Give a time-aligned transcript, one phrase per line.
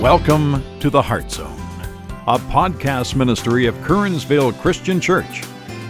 [0.00, 1.60] Welcome to the Heart Zone,
[2.26, 5.44] a podcast ministry of Kernsville Christian Church,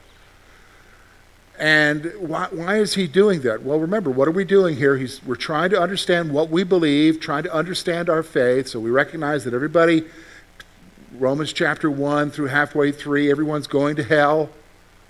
[1.57, 3.61] And why, why is he doing that?
[3.61, 4.97] Well, remember, what are we doing here?
[4.97, 8.67] He's, we're trying to understand what we believe, trying to understand our faith.
[8.67, 10.03] So we recognize that everybody,
[11.13, 14.49] Romans chapter 1 through halfway 3, everyone's going to hell.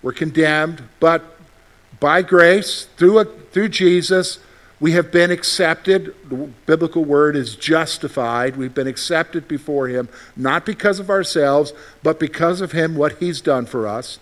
[0.02, 0.84] We're condemned.
[1.00, 1.24] But
[2.00, 4.40] by grace, through, a, through Jesus,
[4.82, 6.16] we have been accepted.
[6.28, 8.58] The biblical word is justified.
[8.58, 13.42] We've been accepted before Him, not because of ourselves, but because of Him, what He's
[13.42, 14.18] done for us.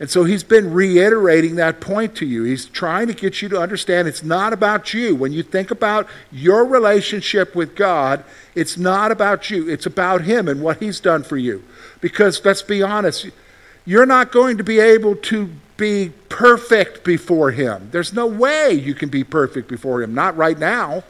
[0.00, 2.44] And so He's been reiterating that point to you.
[2.44, 5.14] He's trying to get you to understand it's not about you.
[5.14, 8.24] When you think about your relationship with God,
[8.54, 11.62] it's not about you, it's about Him and what He's done for you.
[12.00, 13.28] Because let's be honest,
[13.84, 15.50] you're not going to be able to
[15.80, 17.88] be perfect before Him.
[17.90, 21.02] There's no way you can be perfect before Him, not right now.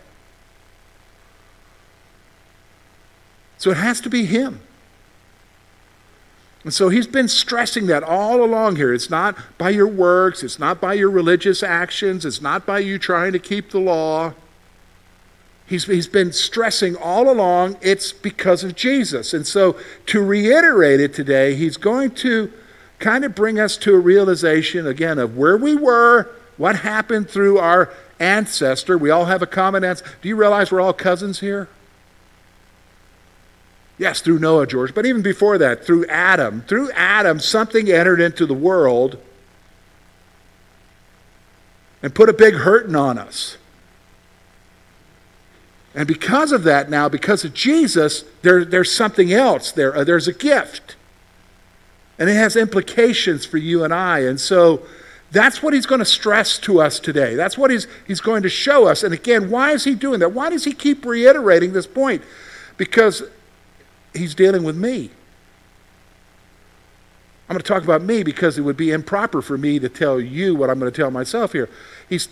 [3.59, 4.61] So it has to be Him.
[6.63, 8.93] And so he's been stressing that all along here.
[8.93, 12.99] It's not by your works, it's not by your religious actions, it's not by you
[12.99, 14.35] trying to keep the law.
[15.67, 19.33] He's, he's been stressing all along it's because of Jesus.
[19.33, 22.53] And so to reiterate it today, he's going to
[23.01, 27.59] kind of bring us to a realization again of where we were, what happened through
[27.59, 28.97] our ancestor.
[28.97, 30.15] We all have a common ancestor.
[30.23, 31.69] Do you realize we're all cousins here?
[33.99, 36.63] Yes, through Noah, George, but even before that, through Adam.
[36.63, 39.19] Through Adam, something entered into the world
[42.03, 43.59] and put a big hurting on us.
[45.95, 49.73] And because of that, now, because of Jesus, there, there's something else.
[49.73, 50.97] There, uh, there's a gift.
[52.21, 54.21] And it has implications for you and I.
[54.21, 54.83] And so
[55.33, 57.35] that's what he's going to stress to us today.
[57.35, 59.03] That's what he's, he's going to show us.
[59.03, 60.33] And again, why is he doing that?
[60.33, 62.23] Why does he keep reiterating this point?
[62.77, 63.23] Because
[64.15, 65.11] he's dealing with me.
[67.49, 70.21] I'm going to talk about me because it would be improper for me to tell
[70.21, 71.69] you what I'm going to tell myself here.
[72.09, 72.29] He's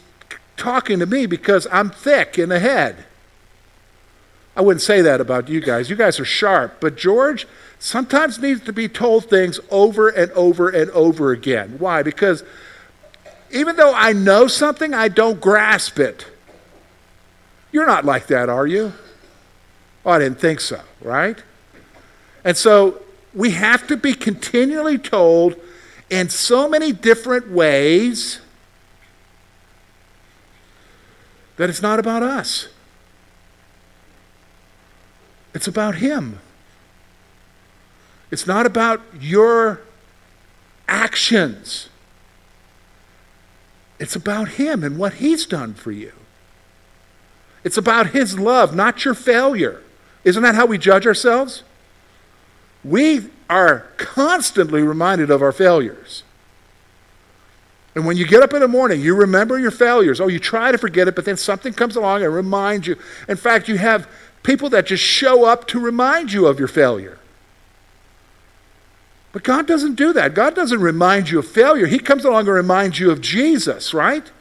[0.57, 3.05] talking to me because I'm thick in the head.
[4.59, 5.89] I wouldn't say that about you guys.
[5.89, 6.81] You guys are sharp.
[6.81, 7.47] But George,
[7.79, 11.77] sometimes needs to be told things over and over and over again.
[11.79, 12.03] Why?
[12.03, 12.43] Because
[13.53, 16.27] even though I know something, I don't grasp it.
[17.71, 18.95] You're not like that, are you?
[20.05, 21.41] Oh, I didn't think so, right?
[22.43, 23.01] And so
[23.33, 25.55] we have to be continually told
[26.11, 28.41] in so many different ways
[31.59, 32.71] that it's not about us.
[35.59, 36.39] It's about Him.
[38.31, 39.81] It's not about your
[40.87, 41.89] actions.
[43.99, 46.13] It's about Him and what He's done for you.
[47.65, 49.83] It's about His love, not your failure.
[50.23, 51.65] Isn't that how we judge ourselves?
[52.85, 56.23] We are constantly reminded of our failures.
[57.97, 60.21] And when you get up in the morning, you remember your failures.
[60.21, 62.95] Oh, you try to forget it, but then something comes along and reminds you.
[63.29, 64.09] In fact, you have
[64.49, 67.19] people that just show up to remind you of your failure.
[69.31, 70.33] But God doesn't do that.
[70.33, 71.87] God doesn't remind you of failure.
[71.87, 74.33] He comes along and reminds you of Jesus, right?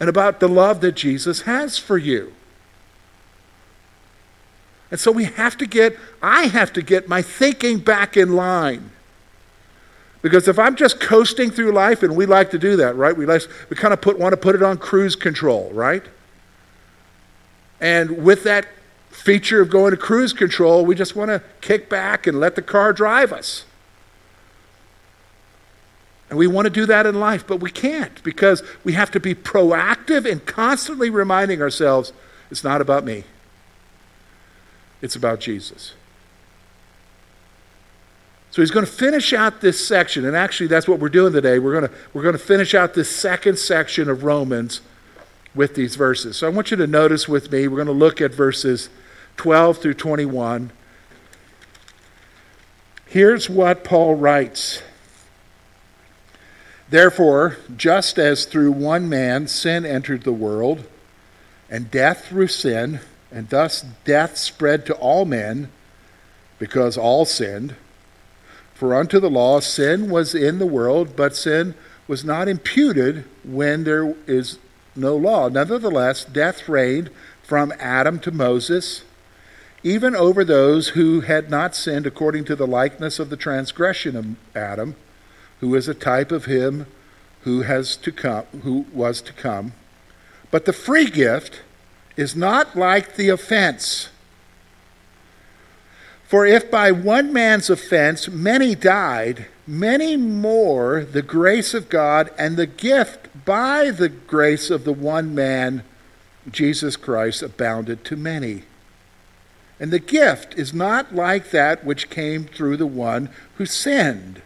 [0.00, 2.32] And about the love that Jesus has for you.
[4.90, 8.90] And so we have to get, I have to get my thinking back in line.
[10.22, 13.16] Because if I'm just coasting through life, and we like to do that, right?
[13.16, 16.02] We, like, we kind of put, want to put it on cruise control, right?
[17.80, 18.66] And with that
[19.16, 22.62] feature of going to cruise control, we just want to kick back and let the
[22.62, 23.64] car drive us.
[26.28, 29.20] And we want to do that in life, but we can't because we have to
[29.20, 32.12] be proactive and constantly reminding ourselves
[32.50, 33.24] it's not about me,
[35.00, 35.94] it's about Jesus.
[38.50, 41.58] So he's going to finish out this section, and actually that's what we're doing today.
[41.58, 44.80] We're going to, we're going to finish out this second section of Romans
[45.54, 46.36] with these verses.
[46.36, 48.88] So I want you to notice with me, we're going to look at verses
[49.36, 50.70] 12 through 21.
[53.06, 54.82] Here's what Paul writes
[56.88, 60.84] Therefore, just as through one man sin entered the world,
[61.68, 63.00] and death through sin,
[63.32, 65.68] and thus death spread to all men,
[66.58, 67.74] because all sinned.
[68.74, 71.74] For unto the law sin was in the world, but sin
[72.06, 74.58] was not imputed when there is
[74.94, 75.48] no law.
[75.48, 77.10] Nevertheless, death reigned
[77.42, 79.02] from Adam to Moses,
[79.86, 84.26] even over those who had not sinned according to the likeness of the transgression of
[84.52, 84.96] Adam,
[85.60, 86.86] who is a type of him
[87.42, 89.72] who has to come who was to come.
[90.50, 91.62] But the free gift
[92.16, 94.08] is not like the offense.
[96.24, 102.56] For if by one man's offense many died, many more the grace of God and
[102.56, 105.84] the gift by the grace of the one man,
[106.50, 108.64] Jesus Christ, abounded to many.
[109.78, 114.40] And the gift is not like that which came through the one who sinned.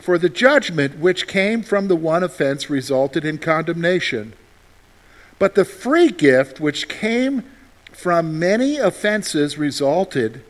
[0.00, 4.34] For the judgment which came from the one offense resulted in condemnation.
[5.38, 7.44] But the free gift which came
[7.92, 10.44] from many offenses resulted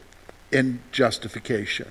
[0.51, 1.89] in justification.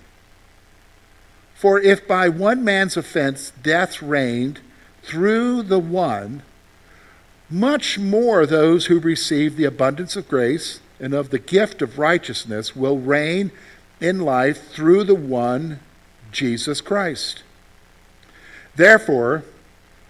[1.55, 4.59] For if by one man's offense death reigned
[5.01, 6.43] through the one,
[7.49, 12.77] much more those who receive the abundance of grace and of the gift of righteousness
[12.77, 13.51] will reign
[13.99, 15.81] in life through the one,
[16.31, 17.43] Jesus Christ.
[18.77, 19.43] Therefore,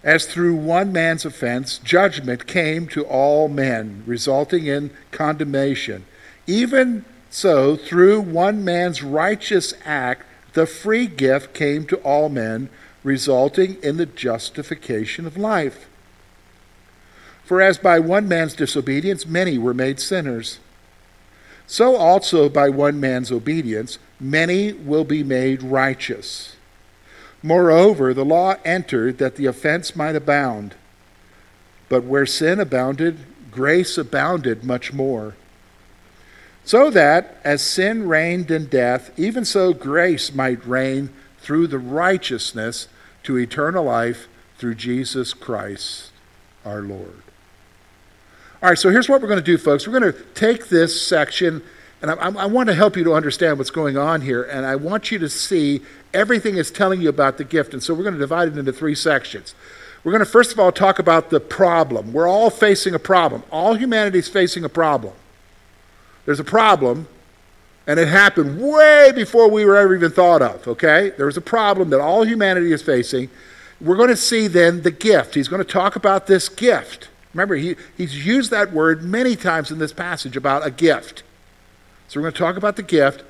[0.03, 6.05] as through one man's offense judgment came to all men, resulting in condemnation,
[6.45, 10.23] even so, through one man's righteous act,
[10.53, 12.69] the free gift came to all men,
[13.03, 15.87] resulting in the justification of life.
[17.43, 20.59] For as by one man's disobedience many were made sinners,
[21.67, 26.55] so also by one man's obedience many will be made righteous.
[27.41, 30.75] Moreover, the law entered that the offense might abound.
[31.89, 33.19] But where sin abounded,
[33.51, 35.35] grace abounded much more
[36.65, 41.09] so that as sin reigned in death, even so grace might reign
[41.39, 42.87] through the righteousness
[43.23, 44.27] to eternal life
[44.57, 46.11] through Jesus Christ
[46.63, 47.21] our Lord.
[48.63, 49.85] All right, so here's what we're going to do, folks.
[49.85, 51.61] We're going to take this section,
[52.01, 54.77] and I, I, want to help you to understand what's going on here, and I
[54.77, 55.81] want you to see
[56.13, 57.73] everything is telling you about the gift.
[57.73, 59.53] And so we're going to divide it into three sections.
[60.01, 62.13] We're going to first of all talk about the problem.
[62.13, 63.43] We're all facing a problem.
[63.51, 65.13] All humanity is facing a problem.
[66.25, 67.09] There's a problem,
[67.85, 71.11] and it happened way before we were ever even thought of, okay?
[71.17, 73.29] There's a problem that all humanity is facing.
[73.81, 75.35] We're going to see then the gift.
[75.35, 77.09] He's going to talk about this gift.
[77.33, 81.23] Remember, he, he's used that word many times in this passage about a gift.
[82.07, 83.23] So we're going to talk about the gift,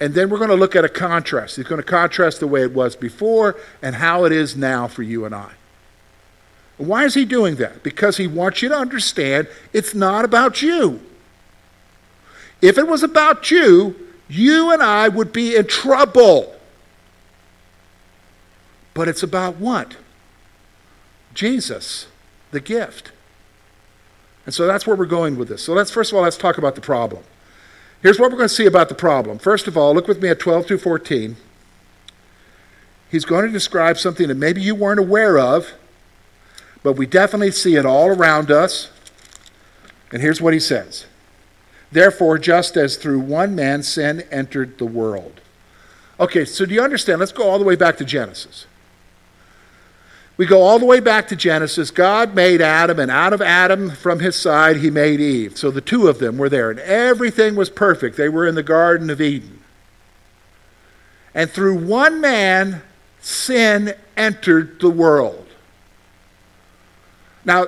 [0.00, 1.56] and then we're going to look at a contrast.
[1.56, 5.02] He's going to contrast the way it was before and how it is now for
[5.02, 5.52] you and I.
[6.78, 7.82] Why is he doing that?
[7.82, 11.00] Because he wants you to understand it's not about you.
[12.62, 13.94] If it was about you,
[14.28, 16.56] you and I would be in trouble.
[18.94, 19.96] But it's about what?
[21.34, 22.06] Jesus,
[22.50, 23.12] the gift.
[24.44, 25.62] And so that's where we're going with this.
[25.62, 27.22] So let's first of all let's talk about the problem.
[28.02, 29.38] Here's what we're going to see about the problem.
[29.38, 31.36] First of all, look with me at 12 through 14.
[33.08, 35.72] He's going to describe something that maybe you weren't aware of,
[36.82, 38.90] but we definitely see it all around us.
[40.10, 41.06] And here's what he says
[41.92, 45.40] Therefore, just as through one man sin entered the world.
[46.18, 47.20] Okay, so do you understand?
[47.20, 48.66] Let's go all the way back to Genesis.
[50.42, 51.92] We go all the way back to Genesis.
[51.92, 55.56] God made Adam, and out of Adam, from his side, he made Eve.
[55.56, 58.16] So the two of them were there, and everything was perfect.
[58.16, 59.62] They were in the Garden of Eden.
[61.32, 62.82] And through one man,
[63.20, 65.46] sin entered the world.
[67.44, 67.66] Now,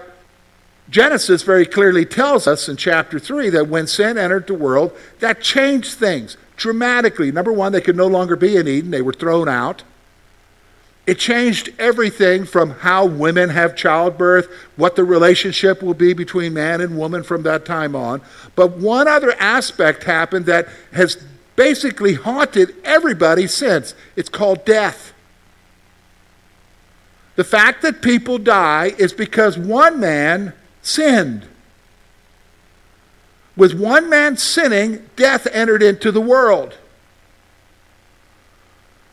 [0.91, 4.91] Genesis very clearly tells us in chapter 3 that when sin entered the world,
[5.21, 7.31] that changed things dramatically.
[7.31, 9.85] Number one, they could no longer be in Eden, they were thrown out.
[11.07, 16.81] It changed everything from how women have childbirth, what the relationship will be between man
[16.81, 18.23] and woman from that time on.
[18.55, 21.23] But one other aspect happened that has
[21.57, 23.95] basically haunted everybody since.
[24.17, 25.13] It's called death.
[27.37, 31.47] The fact that people die is because one man sinned.
[33.57, 36.79] With one man sinning, death entered into the world.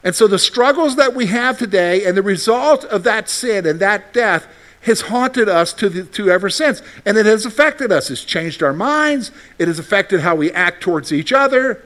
[0.04, 3.80] And so the struggles that we have today and the result of that sin and
[3.80, 4.48] that death
[4.82, 6.82] has haunted us to, the, to ever since.
[7.06, 8.10] And it has affected us.
[8.10, 9.32] It's changed our minds.
[9.60, 11.86] It has affected how we act towards each other.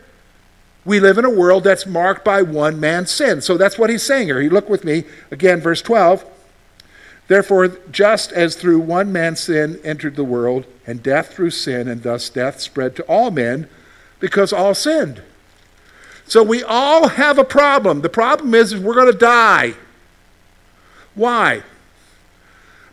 [0.86, 3.42] We live in a world that's marked by one man's sin.
[3.42, 4.40] So that's what he's saying here.
[4.40, 6.24] He look with me again, verse 12.
[7.28, 12.04] Therefore, just as through one man's sin entered the world, and death through sin, and
[12.04, 13.68] thus death spread to all men,
[14.20, 15.24] because all sinned.
[16.28, 18.02] So we all have a problem.
[18.02, 19.76] The problem is, is we're going to die.
[21.14, 21.64] Why?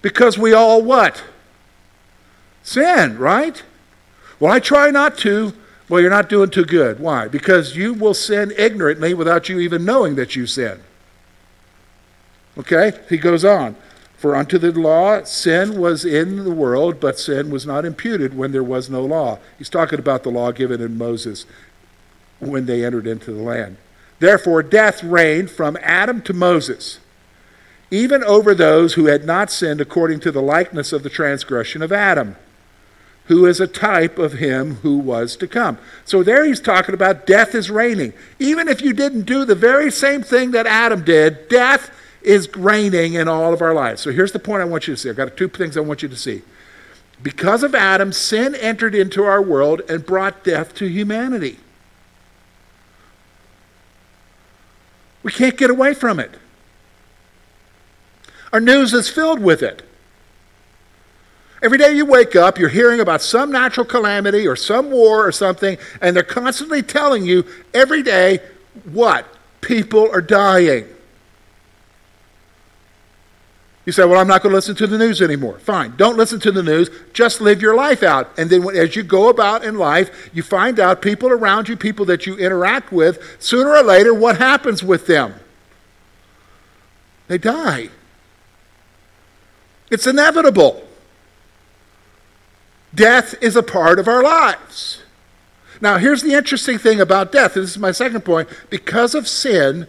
[0.03, 1.23] Because we all what?
[2.63, 3.63] Sin, right?
[4.39, 5.55] Well, I try not to.
[5.89, 7.01] Well, you're not doing too good.
[7.01, 7.29] Why?
[7.29, 10.81] Because you will sin ignorantly without you even knowing that you sin.
[12.57, 12.93] Okay?
[13.09, 13.77] He goes on.
[14.17, 18.53] For unto the law sin was in the world, but sin was not imputed when
[18.53, 19.39] there was no law.
[19.59, 21.45] He's talking about the law given in Moses
[22.43, 23.77] when they entered into the land.
[24.19, 26.99] Therefore, death reigned from Adam to Moses,
[27.91, 31.93] even over those who had not sinned according to the likeness of the transgression of
[31.93, 32.37] Adam
[33.27, 35.79] who is a type of him who was to come.
[36.05, 38.13] So there he's talking about death is reigning.
[38.39, 41.91] Even if you didn't do the very same thing that Adam did, death
[42.23, 44.03] is reigning in all of our lives.
[44.03, 45.09] So here's the point I want you to see.
[45.09, 46.43] I've got two things I want you to see.
[47.23, 51.59] Because of Adam, sin entered into our world and brought death to humanity.
[55.23, 56.31] We can't get away from it.
[58.53, 59.83] Our news is filled with it.
[61.63, 65.31] Every day you wake up, you're hearing about some natural calamity or some war or
[65.31, 68.41] something, and they're constantly telling you every day
[68.93, 69.27] what?
[69.61, 70.87] People are dying.
[73.85, 75.59] You say, Well, I'm not going to listen to the news anymore.
[75.59, 75.95] Fine.
[75.97, 76.89] Don't listen to the news.
[77.13, 78.31] Just live your life out.
[78.39, 82.05] And then as you go about in life, you find out people around you, people
[82.07, 85.35] that you interact with, sooner or later, what happens with them?
[87.27, 87.89] They die.
[89.91, 90.87] It's inevitable.
[92.95, 95.03] Death is a part of our lives.
[95.81, 97.55] Now, here's the interesting thing about death.
[97.55, 98.49] This is my second point.
[98.71, 99.89] Because of sin,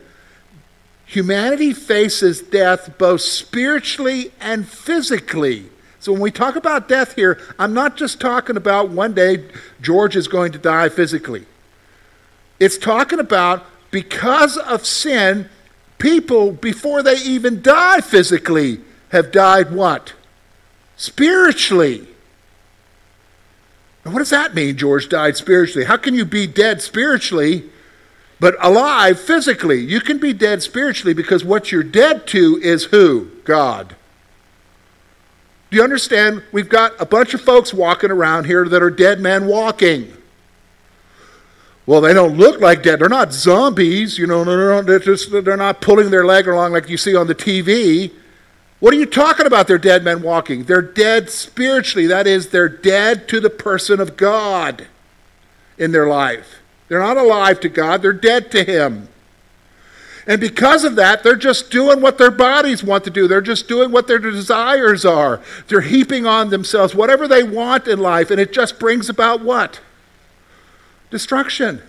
[1.05, 5.69] humanity faces death both spiritually and physically.
[5.99, 9.45] So, when we talk about death here, I'm not just talking about one day
[9.81, 11.45] George is going to die physically.
[12.59, 15.49] It's talking about because of sin,
[15.97, 20.13] people, before they even die physically, have died what?
[20.97, 22.07] Spiritually.
[24.05, 25.85] Now what does that mean, George died spiritually?
[25.85, 27.69] How can you be dead spiritually
[28.43, 29.79] but alive physically?
[29.79, 33.29] You can be dead spiritually because what you're dead to is who?
[33.45, 33.95] God.
[35.71, 36.43] Do you understand?
[36.51, 40.11] We've got a bunch of folks walking around here that are dead men walking.
[41.85, 42.99] Well, they don't look like dead.
[42.99, 44.43] They're not zombies, you know.
[44.81, 48.11] They're, just, they're not pulling their leg along like you see on the TV.
[48.81, 49.69] What are you talking about?
[49.69, 50.65] They're dead men walking.
[50.65, 52.07] They're dead spiritually.
[52.07, 54.87] That is, they're dead to the person of God
[55.77, 56.59] in their life.
[56.93, 59.07] They're not alive to God, they're dead to Him.
[60.27, 63.27] And because of that, they're just doing what their bodies want to do.
[63.27, 65.41] They're just doing what their desires are.
[65.69, 69.81] They're heaping on themselves whatever they want in life, and it just brings about what?
[71.09, 71.81] Destruction,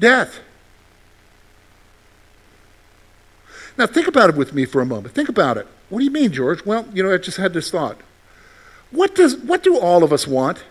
[0.00, 0.40] death.
[3.76, 5.14] Now, think about it with me for a moment.
[5.14, 5.66] Think about it.
[5.90, 6.64] What do you mean, George?
[6.64, 7.98] Well, you know, I just had this thought.
[8.90, 10.64] What, does, what do all of us want?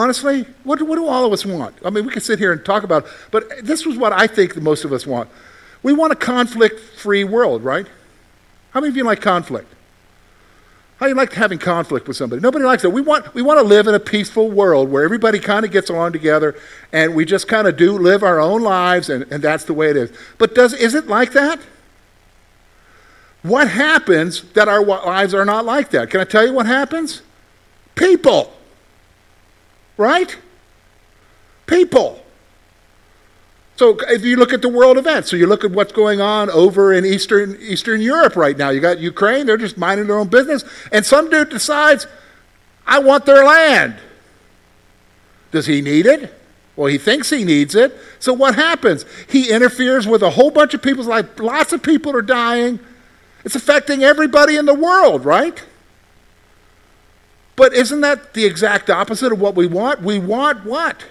[0.00, 1.76] Honestly, what do, what do all of us want?
[1.84, 4.26] I mean, we can sit here and talk about, it, but this was what I
[4.26, 5.28] think that most of us want.
[5.82, 7.86] We want a conflict free world, right?
[8.70, 9.70] How many of you like conflict?
[10.96, 12.40] How do you like having conflict with somebody?
[12.40, 12.88] Nobody likes that.
[12.88, 15.90] We want, we want to live in a peaceful world where everybody kind of gets
[15.90, 16.56] along together
[16.94, 19.90] and we just kind of do live our own lives and, and that's the way
[19.90, 20.10] it is.
[20.38, 21.60] But does, is it like that?
[23.42, 26.08] What happens that our lives are not like that?
[26.08, 27.20] Can I tell you what happens?
[27.94, 28.54] People.
[30.00, 30.34] Right?
[31.66, 32.24] People.
[33.76, 36.48] So if you look at the world events, so you look at what's going on
[36.48, 38.70] over in Eastern, Eastern Europe right now.
[38.70, 40.64] You got Ukraine, they're just minding their own business.
[40.90, 42.06] And some dude decides,
[42.86, 43.96] I want their land.
[45.52, 46.34] Does he need it?
[46.76, 47.94] Well, he thinks he needs it.
[48.20, 49.04] So what happens?
[49.28, 51.38] He interferes with a whole bunch of people's life.
[51.38, 52.80] Lots of people are dying.
[53.44, 55.62] It's affecting everybody in the world, right?
[57.60, 60.00] But isn't that the exact opposite of what we want?
[60.00, 61.04] We want what?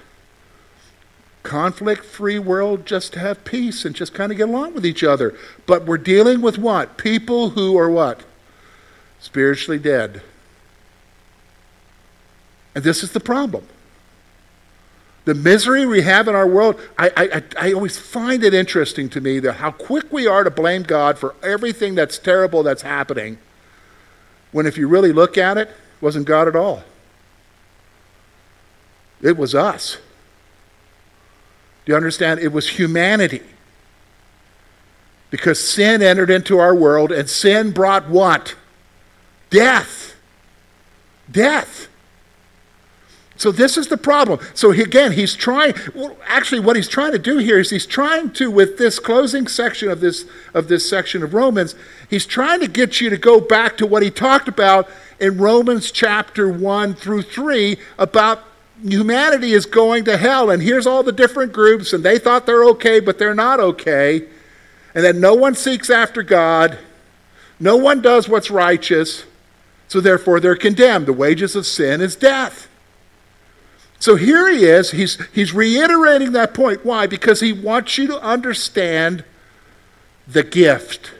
[1.43, 5.03] conflict free world just to have peace and just kind of get along with each
[5.03, 5.35] other.
[5.67, 6.97] But we're dealing with what?
[6.97, 8.21] People who are what?
[9.19, 10.23] Spiritually dead.
[12.73, 13.67] And this is the problem.
[15.25, 19.21] the misery we have in our world, I, I, I always find it interesting to
[19.21, 23.37] me that how quick we are to blame God for everything that's terrible that's happening,
[24.51, 26.83] when if you really look at it, it wasn't God at all.
[29.21, 29.97] It was us.
[31.85, 32.39] Do you understand?
[32.39, 33.41] It was humanity.
[35.29, 38.55] Because sin entered into our world, and sin brought what?
[39.49, 40.15] Death.
[41.29, 41.87] Death.
[43.39, 44.41] So this is the problem.
[44.53, 45.73] So he, again, he's trying.
[45.95, 49.47] Well, actually, what he's trying to do here is he's trying to, with this closing
[49.47, 51.73] section of this of this section of Romans,
[52.09, 54.89] he's trying to get you to go back to what he talked about
[55.21, 58.43] in Romans chapter one through three about
[58.83, 62.65] humanity is going to hell, and here's all the different groups, and they thought they're
[62.65, 64.27] okay, but they're not okay,
[64.93, 66.77] and that no one seeks after God,
[67.57, 69.23] no one does what's righteous,
[69.87, 71.05] so therefore they're condemned.
[71.05, 72.68] The wages of sin is death.
[73.99, 74.91] So here he is.
[74.91, 76.85] He's, he's reiterating that point.
[76.85, 77.05] Why?
[77.05, 79.25] Because he wants you to understand
[80.25, 81.11] the gift.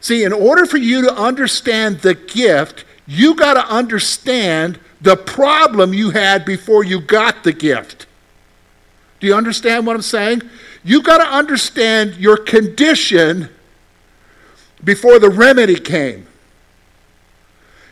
[0.00, 5.92] See, in order for you to understand the gift, you got to understand the problem
[5.92, 8.06] you had before you got the gift.
[9.20, 10.42] Do you understand what I'm saying?
[10.84, 13.48] You got to understand your condition
[14.82, 16.27] before the remedy came.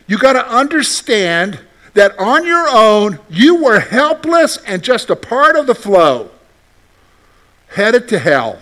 [0.07, 1.59] You got to understand
[1.93, 6.31] that on your own, you were helpless and just a part of the flow,
[7.69, 8.59] headed to hell.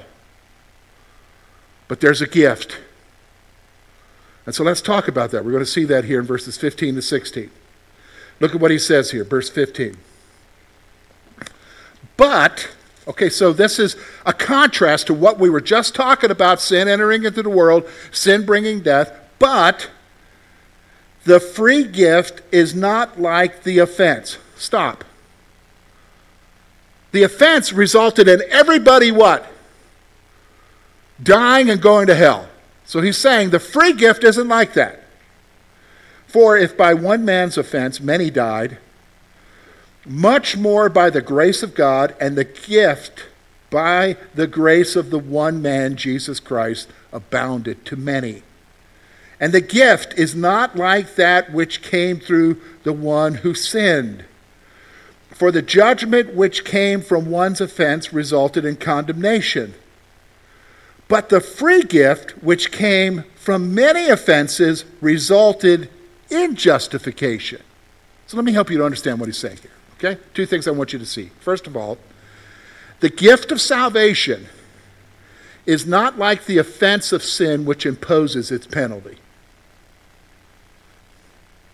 [1.88, 2.80] But there's a gift.
[4.46, 5.44] And so let's talk about that.
[5.44, 7.52] We're going to see that here in verses 15 to 16.
[8.40, 9.98] Look at what he says here, verse 15.
[12.18, 12.70] But,
[13.08, 17.24] okay, so this is a contrast to what we were just talking about sin entering
[17.24, 19.12] into the world, sin bringing death.
[19.40, 19.90] But
[21.26, 24.38] the free gift is not like the offense.
[24.56, 25.04] Stop.
[27.12, 29.48] The offense resulted in everybody what?
[31.22, 32.48] Dying and going to hell.
[32.86, 35.04] So he's saying the free gift isn't like that.
[36.28, 38.78] For if by one man's offense many died,
[40.06, 43.26] much more by the grace of God and the gift
[43.72, 48.44] by the grace of the one man, Jesus Christ, abounded to many.
[49.40, 54.26] And the gift is not like that which came through the one who sinned.
[55.32, 59.74] For the judgment which came from one's offense resulted in condemnation.
[61.08, 65.90] But the free gift which came from many offenses resulted
[66.30, 67.62] in justification.
[68.28, 69.72] So let me help you to understand what he's saying here.
[69.98, 70.22] Okay?
[70.34, 71.32] Two things I want you to see.
[71.42, 71.98] First of all,
[73.02, 74.48] the gift of salvation
[75.66, 79.18] is not like the offense of sin which imposes its penalty.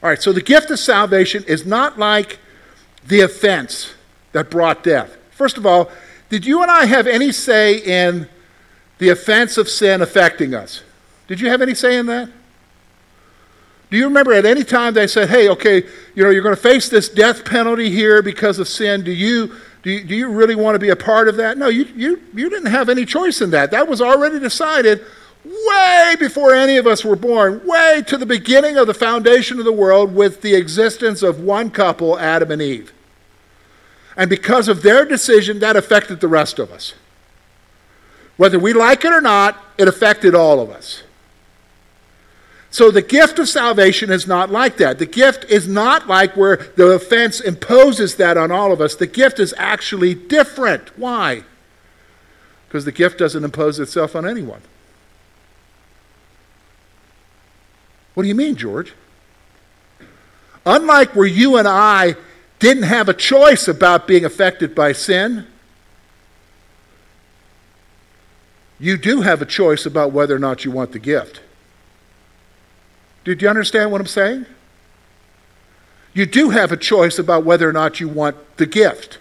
[0.02, 2.40] All right, so the gift of salvation is not like
[3.08, 3.94] the offense
[4.32, 5.18] that brought death.
[5.32, 5.92] First of all,
[6.30, 8.28] did you and I have any say in
[8.98, 10.84] the offense of sin affecting us?
[11.28, 12.30] Did you have any say in that?
[13.92, 15.84] Do you remember at any time they said, hey, okay,
[16.16, 19.04] you know, you're going to face this death penalty here because of sin?
[19.04, 21.58] Do you, do you, do you really want to be a part of that?
[21.58, 23.72] No, you, you, you didn't have any choice in that.
[23.72, 25.04] That was already decided
[25.44, 29.66] way before any of us were born, way to the beginning of the foundation of
[29.66, 32.94] the world with the existence of one couple, Adam and Eve.
[34.16, 36.94] And because of their decision, that affected the rest of us.
[38.38, 41.04] Whether we like it or not, it affected all of us.
[42.72, 44.98] So the gift of salvation is not like that.
[44.98, 48.96] The gift is not like where the offense imposes that on all of us.
[48.96, 50.98] The gift is actually different.
[50.98, 51.44] Why?
[52.68, 54.62] Because the gift doesn't impose itself on anyone.
[58.14, 58.94] What do you mean, George?
[60.66, 62.16] Unlike where you and I
[62.60, 65.48] didn't have a choice about being affected by sin,
[68.80, 71.42] you do have a choice about whether or not you want the gift.
[73.24, 74.46] Did you understand what I'm saying?
[76.14, 79.20] You do have a choice about whether or not you want the gift.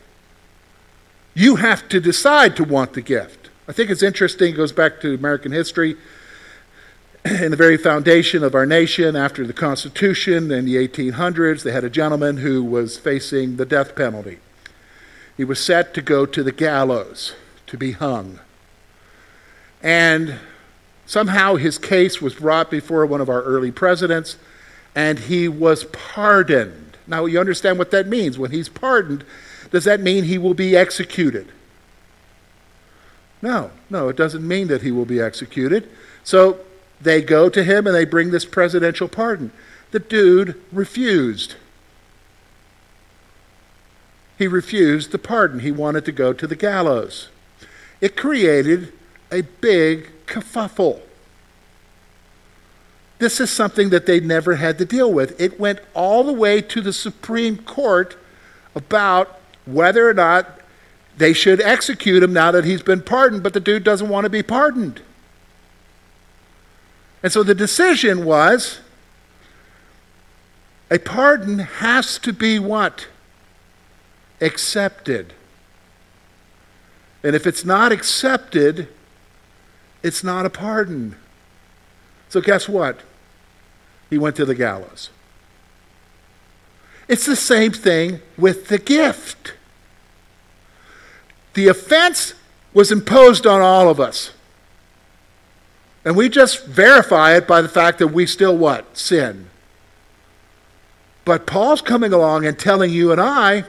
[1.34, 3.50] You have to decide to want the gift.
[3.68, 5.96] I think it's interesting, it goes back to American history
[7.24, 11.84] in the very foundation of our nation after the Constitution in the 1800s, they had
[11.84, 14.38] a gentleman who was facing the death penalty.
[15.36, 17.34] He was set to go to the gallows
[17.66, 18.40] to be hung.
[19.82, 20.36] And
[21.04, 24.38] somehow his case was brought before one of our early presidents,
[24.94, 26.96] and he was pardoned.
[27.06, 28.38] Now, you understand what that means.
[28.38, 29.24] When he's pardoned,
[29.70, 31.52] does that mean he will be executed?
[33.42, 35.90] No, no, it doesn't mean that he will be executed.
[36.24, 36.60] So
[37.00, 39.52] they go to him and they bring this presidential pardon.
[39.90, 41.56] The dude refused.
[44.40, 45.60] he refused the pardon.
[45.60, 47.28] He wanted to go to the gallows.
[48.00, 48.90] It created
[49.30, 51.02] a big kerfuffle.
[53.18, 55.38] This is something that they never had to deal with.
[55.38, 58.16] It went all the way to the Supreme Court
[58.74, 60.58] about whether or not
[61.18, 64.30] they should execute him now that he's been pardoned, but the dude doesn't want to
[64.30, 65.02] be pardoned.
[67.22, 68.80] And so the decision was
[70.90, 73.06] a pardon has to be what?
[74.40, 75.34] Accepted.
[77.22, 78.88] And if it's not accepted,
[80.02, 81.16] it's not a pardon.
[82.28, 83.00] So, guess what?
[84.08, 85.10] He went to the gallows.
[87.06, 89.54] It's the same thing with the gift.
[91.54, 92.34] The offense
[92.72, 94.32] was imposed on all of us.
[96.04, 98.96] And we just verify it by the fact that we still what?
[98.96, 99.50] Sin.
[101.24, 103.64] But Paul's coming along and telling you and I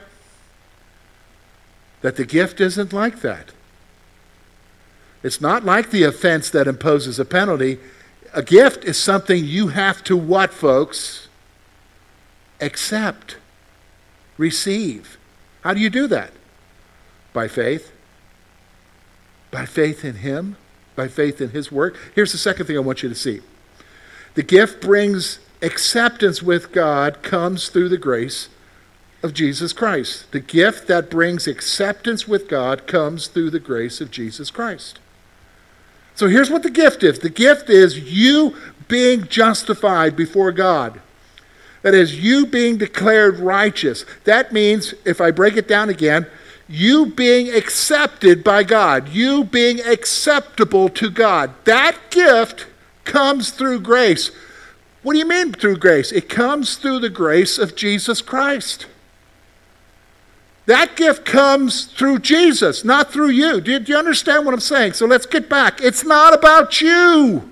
[2.02, 3.52] that the gift isn't like that.
[5.24, 7.78] It's not like the offense that imposes a penalty.
[8.34, 11.28] A gift is something you have to what, folks?
[12.60, 13.38] Accept,
[14.38, 15.17] receive.
[15.62, 16.32] How do you do that?
[17.34, 17.91] By faith.
[19.52, 20.56] By faith in Him,
[21.02, 21.98] by faith in His work.
[22.14, 23.42] Here's the second thing I want you to see
[24.36, 28.50] the gift brings acceptance with God, comes through the grace
[29.24, 30.32] of Jesus Christ.
[30.32, 35.00] The gift that brings acceptance with God comes through the grace of Jesus Christ.
[36.14, 38.56] So here's what the gift is the gift is you
[38.88, 41.02] being justified before God.
[41.82, 44.06] That is, you being declared righteous.
[44.26, 46.28] That means, if I break it down again,
[46.67, 51.54] you being accepted by God, you being acceptable to God.
[51.65, 52.67] That gift
[53.04, 54.32] comes through grace.
[55.04, 56.12] What do you mean through grace?
[56.12, 58.86] It comes through the grace of Jesus Christ.
[60.67, 63.60] That gift comes through Jesus, not through you.
[63.60, 63.97] Do, you.
[63.97, 64.93] understand what I'm saying?
[64.93, 65.82] So let's get back.
[65.82, 67.50] It's not about you.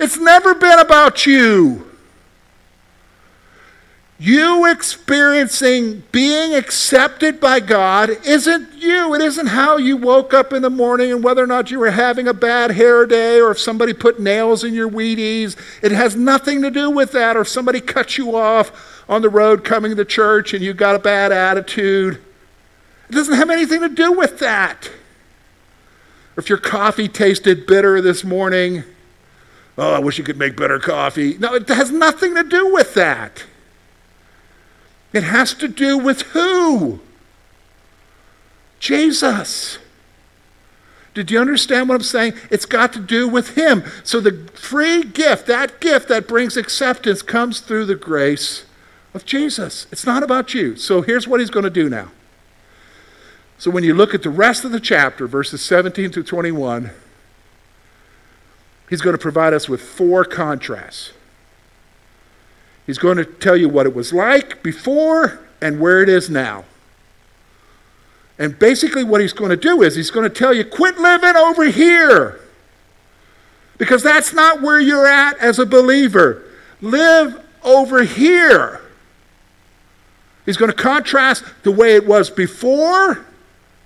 [0.00, 1.87] It's never been about you.
[4.20, 9.14] You experiencing being accepted by God isn't you.
[9.14, 11.92] It isn't how you woke up in the morning and whether or not you were
[11.92, 15.56] having a bad hair day or if somebody put nails in your Wheaties.
[15.84, 19.28] It has nothing to do with that or if somebody cut you off on the
[19.28, 22.14] road coming to church and you got a bad attitude.
[23.08, 24.90] It doesn't have anything to do with that.
[26.36, 28.82] Or if your coffee tasted bitter this morning,
[29.78, 31.38] oh, I wish you could make better coffee.
[31.38, 33.44] No, it has nothing to do with that.
[35.12, 37.00] It has to do with who?
[38.78, 39.78] Jesus.
[41.14, 42.34] Did you understand what I'm saying?
[42.50, 43.82] It's got to do with Him.
[44.04, 48.66] So the free gift, that gift that brings acceptance, comes through the grace
[49.14, 49.86] of Jesus.
[49.90, 50.76] It's not about you.
[50.76, 52.10] So here's what he's going to do now.
[53.58, 56.92] So when you look at the rest of the chapter, verses 17 through 21,
[58.88, 61.12] he's going to provide us with four contrasts.
[62.88, 66.64] He's going to tell you what it was like before and where it is now.
[68.38, 71.36] And basically, what he's going to do is he's going to tell you quit living
[71.36, 72.40] over here
[73.76, 76.42] because that's not where you're at as a believer.
[76.80, 78.80] Live over here.
[80.46, 83.26] He's going to contrast the way it was before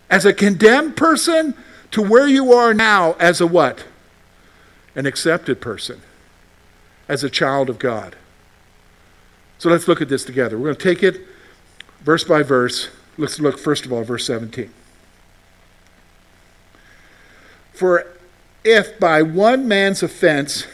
[0.09, 1.55] as a condemned person
[1.91, 3.85] to where you are now as a what?
[4.95, 6.03] An accepted person,
[7.09, 8.15] as a child of God.
[9.63, 10.59] So let's look at this together.
[10.59, 11.25] We're going to take it
[12.01, 12.89] verse by verse.
[13.17, 14.75] Let's look first of all, verse 17.
[17.73, 18.05] For
[18.65, 20.67] if by one man's offense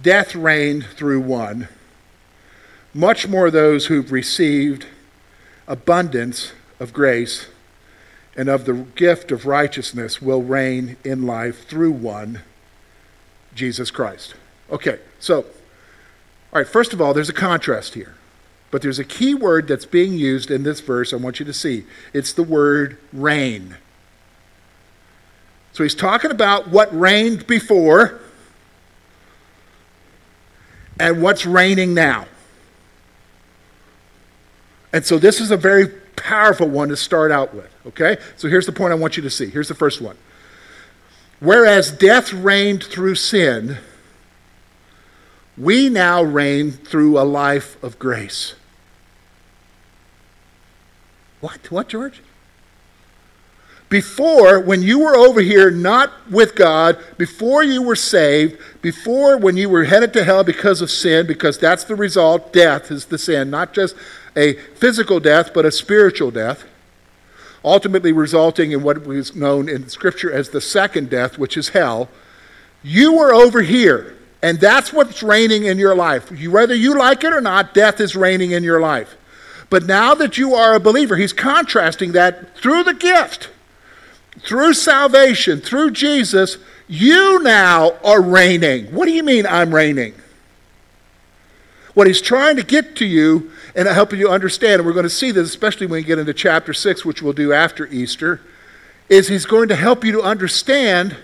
[0.00, 1.68] death reigned through one,
[2.94, 4.86] much more those who've received
[5.68, 7.48] abundance of grace
[8.34, 12.40] and of the gift of righteousness will reign in life through one,
[13.54, 14.34] Jesus Christ.
[14.70, 15.44] Okay, so,
[16.56, 18.14] all right, first of all, there's a contrast here.
[18.70, 21.52] But there's a key word that's being used in this verse I want you to
[21.52, 21.84] see.
[22.14, 23.76] It's the word reign.
[25.74, 28.22] So he's talking about what reigned before
[30.98, 32.24] and what's reigning now.
[34.94, 38.16] And so this is a very powerful one to start out with, okay?
[38.38, 39.50] So here's the point I want you to see.
[39.50, 40.16] Here's the first one.
[41.38, 43.76] Whereas death reigned through sin,
[45.56, 48.54] we now reign through a life of grace.
[51.40, 51.70] What?
[51.70, 52.22] What, George?
[53.88, 59.56] Before, when you were over here not with God, before you were saved, before when
[59.56, 63.18] you were headed to hell because of sin, because that's the result, death is the
[63.18, 63.94] sin, not just
[64.36, 66.64] a physical death, but a spiritual death,
[67.64, 72.08] ultimately resulting in what was known in Scripture as the second death, which is hell.
[72.82, 76.30] You were over here, and that's what's reigning in your life.
[76.30, 79.16] Whether you like it or not, death is reigning in your life.
[79.70, 83.48] But now that you are a believer, he's contrasting that through the gift
[84.40, 88.86] through salvation, through Jesus, you now are reigning.
[88.86, 90.14] What do you mean I'm reigning?
[91.94, 95.10] What he's trying to get to you and helping you understand, and we're going to
[95.10, 98.40] see this especially when we get into chapter 6, which we'll do after Easter,
[99.08, 101.16] is he's going to help you to understand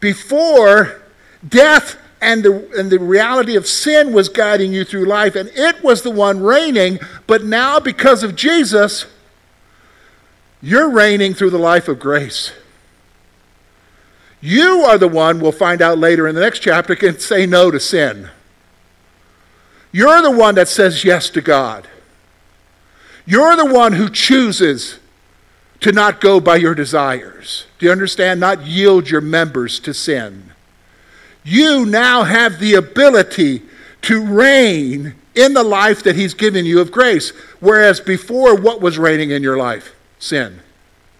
[0.00, 1.00] before
[1.46, 5.82] death and the, and the reality of sin was guiding you through life, and it
[5.82, 9.06] was the one reigning, but now because of Jesus,
[10.62, 12.52] you're reigning through the life of grace.
[14.40, 17.70] You are the one, we'll find out later in the next chapter, can say no
[17.70, 18.30] to sin.
[19.92, 21.86] You're the one that says yes to God.
[23.26, 24.98] You're the one who chooses
[25.80, 27.66] to not go by your desires.
[27.78, 28.40] Do you understand?
[28.40, 30.53] Not yield your members to sin.
[31.44, 33.62] You now have the ability
[34.02, 37.30] to reign in the life that He's given you of grace.
[37.60, 39.94] Whereas before, what was reigning in your life?
[40.24, 40.60] sin,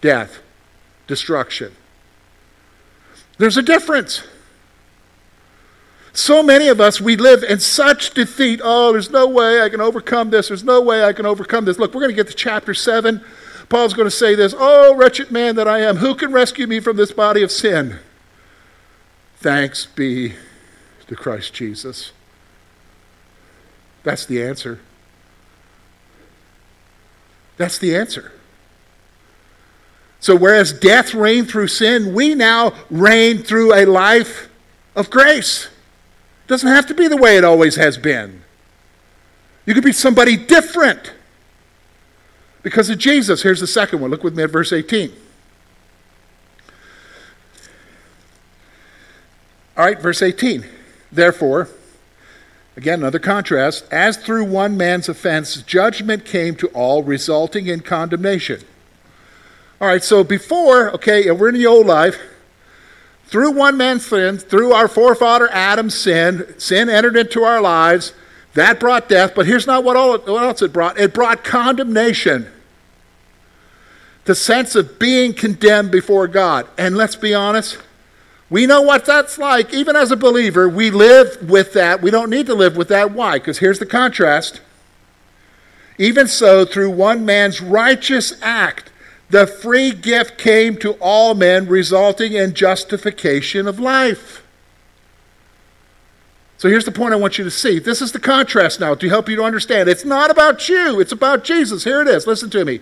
[0.01, 0.41] death,
[1.07, 1.73] destruction.
[3.37, 4.23] There's a difference.
[6.13, 8.61] So many of us, we live in such defeat.
[8.63, 10.49] Oh, there's no way I can overcome this.
[10.49, 11.79] There's no way I can overcome this.
[11.79, 13.23] Look, we're going to get to chapter 7.
[13.69, 16.81] Paul's going to say this Oh, wretched man that I am, who can rescue me
[16.81, 17.99] from this body of sin?
[19.45, 20.37] Thanks be
[21.07, 22.13] to Christ Jesus.
[24.03, 24.81] That's the answer.
[27.59, 28.33] That's the answer.
[30.19, 34.49] So, whereas death reigned through sin, we now reign through a life
[34.97, 35.67] of grace.
[35.67, 38.45] It doesn't have to be the way it always has been.
[39.67, 41.13] You could be somebody different
[42.63, 43.43] because of Jesus.
[43.43, 44.11] Here's the second one.
[44.11, 45.13] Look with me at verse 18.
[49.77, 50.65] All right, verse 18.
[51.11, 51.69] Therefore,
[52.77, 58.61] again, another contrast, as through one man's offense, judgment came to all, resulting in condemnation.
[59.81, 62.19] All right, so before, okay, we're in the old life.
[63.27, 68.13] Through one man's sin, through our forefather Adam's sin, sin entered into our lives.
[68.55, 72.47] That brought death, but here's not what, all, what else it brought it brought condemnation.
[74.27, 76.69] The sense of being condemned before God.
[76.79, 77.79] And let's be honest,
[78.51, 79.73] we know what that's like.
[79.73, 82.03] Even as a believer, we live with that.
[82.03, 83.13] We don't need to live with that.
[83.13, 83.39] Why?
[83.39, 84.61] Because here's the contrast.
[85.99, 88.91] Even so, through one man's righteous act,
[89.31, 94.45] the free gift came to all men, resulting in justification of life.
[96.59, 97.79] So here's the point I want you to see.
[97.79, 99.89] This is the contrast now to help you to understand.
[99.89, 101.85] It's not about you, it's about Jesus.
[101.85, 102.27] Here it is.
[102.27, 102.81] Listen to me.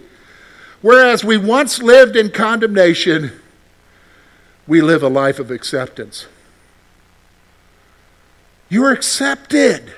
[0.82, 3.32] Whereas we once lived in condemnation,
[4.66, 6.26] we live a life of acceptance.
[8.68, 9.92] You are accepted.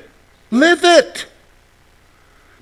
[0.51, 1.27] Live it.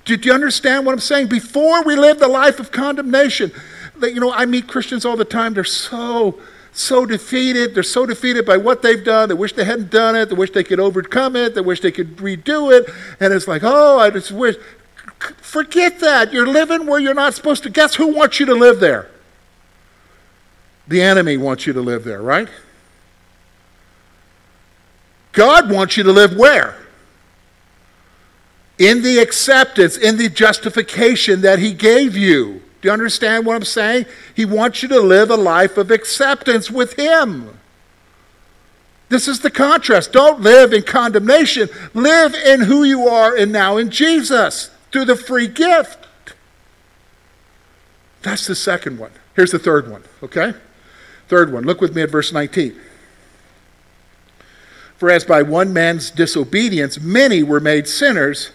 [0.05, 1.27] Do, you understand what I'm saying?
[1.27, 3.51] Before we live the life of condemnation,
[3.97, 5.53] that, you know, I meet Christians all the time.
[5.53, 6.39] They're so,
[6.73, 7.73] so defeated.
[7.73, 9.29] They're so defeated by what they've done.
[9.29, 10.29] They wish they hadn't done it.
[10.29, 11.55] They wish they could overcome it.
[11.55, 12.93] They wish they could redo it.
[13.19, 14.57] And it's like, oh, I just wish.
[15.37, 16.33] Forget that.
[16.33, 17.69] You're living where you're not supposed to.
[17.69, 19.09] Guess who wants you to live there?
[20.87, 22.49] The enemy wants you to live there, right?
[25.31, 26.75] God wants you to live where?
[28.77, 32.61] In the acceptance, in the justification that He gave you.
[32.81, 34.05] Do you understand what I'm saying?
[34.35, 37.57] He wants you to live a life of acceptance with Him.
[39.09, 40.11] This is the contrast.
[40.11, 41.69] Don't live in condemnation.
[41.93, 46.07] Live in who you are and now in Jesus through the free gift.
[48.21, 49.11] That's the second one.
[49.35, 50.53] Here's the third one, okay?
[51.33, 51.63] Third one.
[51.63, 52.79] Look with me at verse 19.
[54.97, 58.51] For as by one man's disobedience many were made sinners,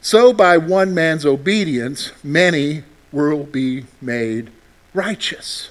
[0.00, 4.50] so by one man's obedience many will be made
[4.94, 5.68] righteous.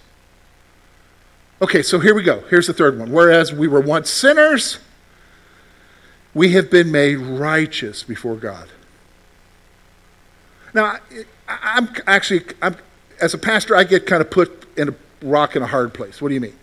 [1.63, 2.41] Okay, so here we go.
[2.41, 3.11] Here's the third one.
[3.11, 4.77] Whereas we were once sinners,
[6.35, 8.69] we have been made righteous before God.
[10.75, 10.99] Now,
[11.47, 12.75] I'm actually, I'm,
[13.19, 16.21] as a pastor, I get kind of put in a rock in a hard place.
[16.21, 16.55] What do you mean?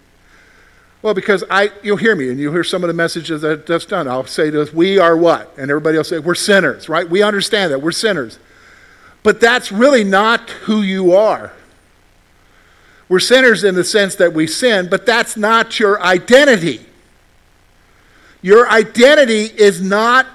[1.03, 3.87] Well, because I, you'll hear me and you'll hear some of the messages that that's
[3.87, 4.07] done.
[4.07, 5.53] I'll say to us, we are what?
[5.59, 7.09] And everybody will say, we're sinners, right?
[7.09, 7.81] We understand that.
[7.81, 8.39] We're sinners.
[9.25, 11.53] But that's really not who you are.
[13.09, 16.87] We're sinners in the sense that we sin, but that's not your identity.
[18.41, 20.27] Your identity is not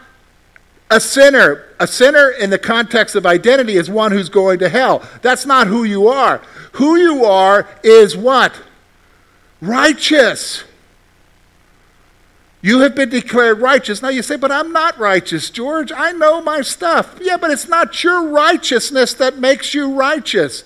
[0.89, 1.65] a sinner.
[1.80, 5.08] A sinner in the context of identity is one who's going to hell.
[5.21, 6.41] That's not who you are.
[6.73, 8.54] Who you are is what?
[9.62, 10.63] Righteous.
[12.62, 14.02] You have been declared righteous.
[14.02, 15.91] Now you say, but I'm not righteous, George.
[15.95, 17.17] I know my stuff.
[17.21, 20.63] Yeah, but it's not your righteousness that makes you righteous.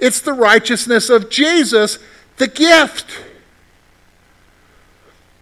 [0.00, 1.98] It's the righteousness of Jesus,
[2.38, 3.06] the gift.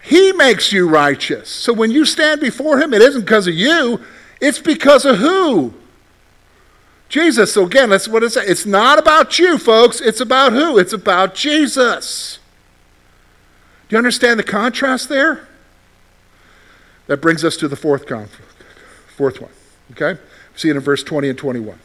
[0.02, 1.48] He makes you righteous.
[1.48, 4.00] So when you stand before Him, it isn't because of you,
[4.42, 5.72] it's because of who?
[7.08, 7.54] Jesus.
[7.54, 10.00] So again, that's what it's It's not about you, folks.
[10.00, 10.78] It's about who?
[10.78, 12.40] It's about Jesus.
[13.88, 15.46] Do you understand the contrast there?
[17.06, 18.52] That brings us to the fourth conflict,
[19.16, 19.52] fourth one.
[19.92, 20.20] Okay?
[20.56, 21.78] See it in verse 20 and 21.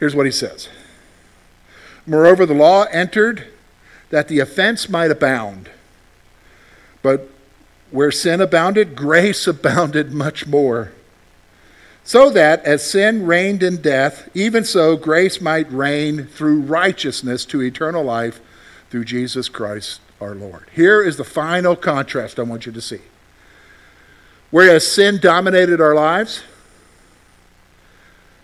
[0.00, 0.68] Here's what he says.
[2.06, 3.52] Moreover, the law entered
[4.10, 5.70] that the offense might abound.
[7.02, 7.28] But
[7.90, 10.92] where sin abounded, grace abounded much more.
[12.06, 17.62] So that as sin reigned in death, even so grace might reign through righteousness to
[17.62, 18.40] eternal life
[18.90, 20.66] through Jesus Christ our Lord.
[20.72, 23.00] Here is the final contrast I want you to see.
[24.50, 26.42] Whereas sin dominated our lives,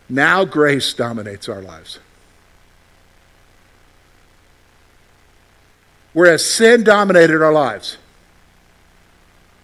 [0.08, 2.00] now grace dominates our lives.
[6.12, 7.96] Whereas sin dominated our lives,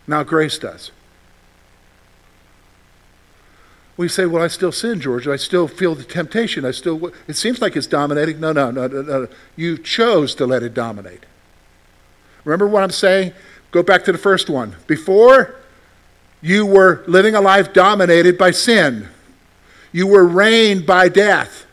[0.06, 0.90] now grace does.
[3.96, 5.26] We say, well, I still sin, George.
[5.26, 6.66] I still feel the temptation.
[6.66, 8.40] I still, it seems like it's dominating.
[8.40, 9.28] No, no, no, no, no.
[9.56, 11.24] You chose to let it dominate.
[12.44, 13.32] Remember what I'm saying?
[13.70, 14.76] Go back to the first one.
[14.86, 15.56] Before,
[16.42, 19.08] you were living a life dominated by sin,
[19.92, 21.65] you were reigned by death.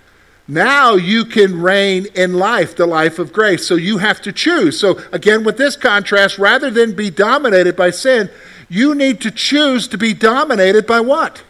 [0.47, 3.65] Now you can reign in life, the life of grace.
[3.65, 4.79] So you have to choose.
[4.79, 8.29] So, again, with this contrast, rather than be dominated by sin,
[8.67, 11.43] you need to choose to be dominated by what?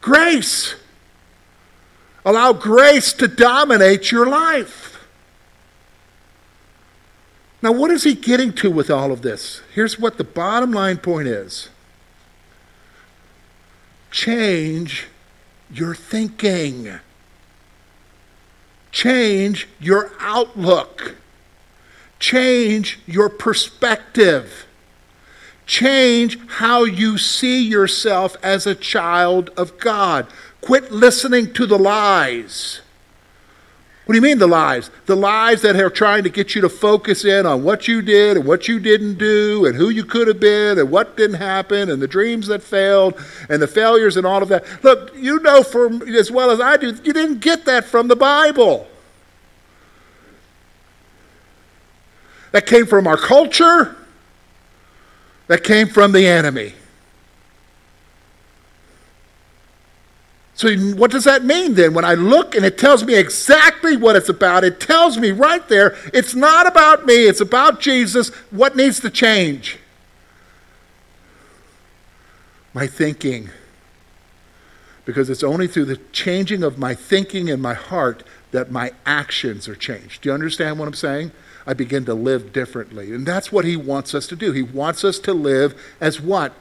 [0.00, 0.74] Grace.
[2.24, 4.86] Allow grace to dominate your life.
[7.62, 9.62] Now, what is he getting to with all of this?
[9.74, 11.68] Here's what the bottom line point is
[14.10, 15.06] change
[15.70, 16.98] your thinking.
[18.96, 21.16] Change your outlook.
[22.18, 24.64] Change your perspective.
[25.66, 30.26] Change how you see yourself as a child of God.
[30.62, 32.80] Quit listening to the lies.
[34.06, 34.88] What do you mean the lies?
[35.06, 38.36] The lies that are trying to get you to focus in on what you did
[38.36, 41.90] and what you didn't do and who you could have been and what didn't happen
[41.90, 44.64] and the dreams that failed and the failures and all of that.
[44.84, 48.14] Look, you know from as well as I do, you didn't get that from the
[48.14, 48.86] Bible.
[52.52, 53.96] That came from our culture.
[55.48, 56.74] That came from the enemy.
[60.56, 61.92] So, what does that mean then?
[61.92, 65.66] When I look and it tells me exactly what it's about, it tells me right
[65.68, 68.30] there it's not about me, it's about Jesus.
[68.50, 69.78] What needs to change?
[72.72, 73.50] My thinking.
[75.04, 79.68] Because it's only through the changing of my thinking and my heart that my actions
[79.68, 80.22] are changed.
[80.22, 81.32] Do you understand what I'm saying?
[81.66, 83.12] I begin to live differently.
[83.12, 84.52] And that's what he wants us to do.
[84.52, 86.54] He wants us to live as what?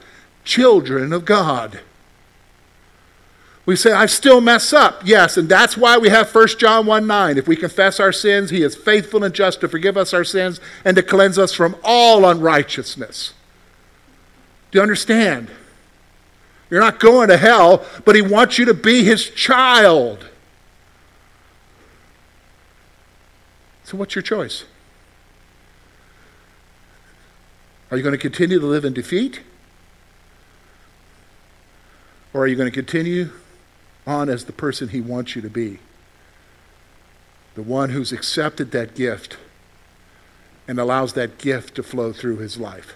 [0.43, 1.79] Children of God.
[3.65, 5.01] We say, I still mess up.
[5.04, 7.38] Yes, and that's why we have 1 John 1 9.
[7.38, 10.60] If we confess our sins, he is faithful and just to forgive us our sins
[10.84, 13.34] and to cleanse us from all unrighteousness.
[14.69, 15.49] Do you understand?
[16.69, 20.28] You're not going to hell, but he wants you to be his child.
[23.84, 24.65] So, what's your choice?
[27.89, 29.41] Are you going to continue to live in defeat?
[32.34, 33.32] Or are you going to continue
[34.05, 35.79] on as the person He wants you to be.
[37.55, 39.37] The one who's accepted that gift
[40.67, 42.95] and allows that gift to flow through his life.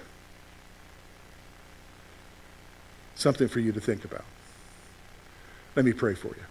[3.16, 4.26] Something for you to think about.
[5.76, 6.44] Let me pray for you.